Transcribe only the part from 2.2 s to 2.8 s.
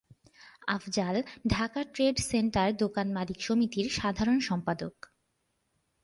centre